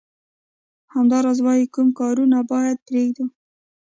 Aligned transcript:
همدارنګه 0.93 1.43
وايي 1.45 1.65
کوم 1.73 1.87
کارونه 1.99 2.37
باید 2.51 2.77
پریږدو. 2.87 3.25